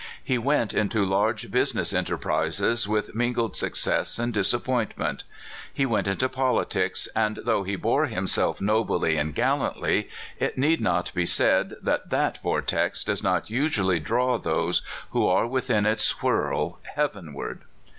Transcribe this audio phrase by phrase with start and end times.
[0.23, 5.25] He went into large business enterprises with mingled success and disappointment.
[5.71, 10.09] He went into politics, and though he bore himself nobly and gallantly,
[10.39, 13.21] it need not be said that fhat vortex WINTER BLOSSOMED.
[13.21, 17.61] 255 does not usually draw those who are within its whirl heavenward.